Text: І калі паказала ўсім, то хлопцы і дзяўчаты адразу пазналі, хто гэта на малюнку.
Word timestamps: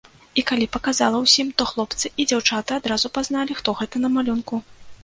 І 0.41 0.43
калі 0.51 0.67
паказала 0.77 1.17
ўсім, 1.25 1.51
то 1.59 1.67
хлопцы 1.73 2.11
і 2.21 2.27
дзяўчаты 2.33 2.79
адразу 2.81 3.07
пазналі, 3.21 3.61
хто 3.63 3.69
гэта 3.85 3.95
на 4.05 4.09
малюнку. 4.17 4.55